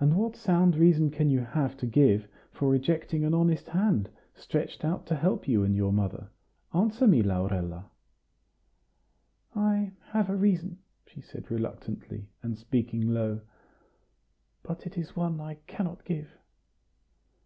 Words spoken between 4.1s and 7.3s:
stretched out to help you and your mother? Answer me,